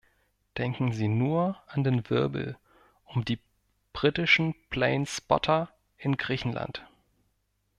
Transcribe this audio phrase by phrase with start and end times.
[0.57, 2.57] Denken Sie nur an den Wirbel
[3.05, 3.37] um die
[3.93, 6.89] britischen Plane Spotter in Griechenland.